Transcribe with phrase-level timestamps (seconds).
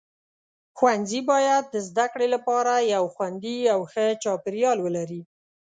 [0.77, 5.21] ښوونځي باید د زده کړې لپاره یو خوندي او ښه چاپیریال ولري.